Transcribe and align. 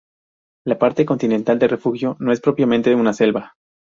La 0.65 0.79
parte 0.79 1.05
continental 1.05 1.59
del 1.59 1.69
Refugio 1.69 2.17
no 2.19 2.31
es 2.31 2.41
propiamente 2.41 2.95
una 2.95 3.13
selva. 3.13 3.53